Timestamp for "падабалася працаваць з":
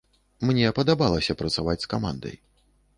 0.79-1.93